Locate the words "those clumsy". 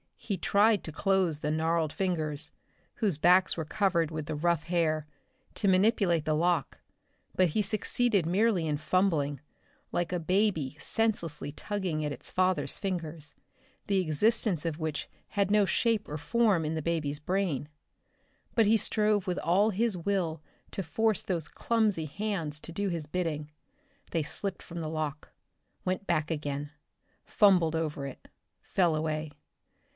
21.23-22.05